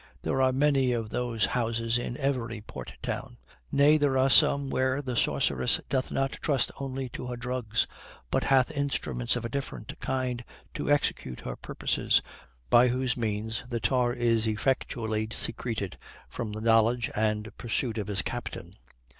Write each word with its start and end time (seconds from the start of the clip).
There 0.23 0.41
are 0.41 0.51
many 0.51 0.93
of 0.93 1.11
those 1.11 1.45
houses 1.45 1.99
in 1.99 2.17
every 2.17 2.59
port 2.59 2.93
town. 3.03 3.37
Nay, 3.71 3.97
there 3.97 4.17
are 4.17 4.31
some 4.31 4.71
where 4.71 4.99
the 4.99 5.15
sorceress 5.15 5.79
doth 5.89 6.09
not 6.11 6.31
trust 6.41 6.71
only 6.79 7.07
to 7.09 7.27
her 7.27 7.37
drugs; 7.37 7.85
but 8.31 8.45
hath 8.45 8.71
instruments 8.71 9.35
of 9.35 9.45
a 9.45 9.49
different 9.49 9.93
kind 9.99 10.43
to 10.73 10.89
execute 10.89 11.41
her 11.41 11.55
purposes, 11.55 12.23
by 12.71 12.87
whose 12.87 13.15
means 13.15 13.63
the 13.69 13.79
tar 13.79 14.11
is 14.11 14.47
effectually 14.47 15.27
secreted 15.33 15.99
from 16.27 16.51
the 16.53 16.61
knowledge 16.61 17.11
and 17.15 17.55
pursuit 17.59 17.99
of 17.99 18.07
his 18.07 18.23
captain. 18.23 18.71